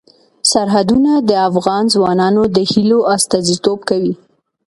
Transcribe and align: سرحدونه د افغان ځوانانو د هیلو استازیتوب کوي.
سرحدونه 0.51 1.11
د 1.29 1.31
افغان 1.49 1.83
ځوانانو 1.93 2.43
د 2.55 2.57
هیلو 2.71 2.99
استازیتوب 3.15 3.79
کوي. 3.89 4.13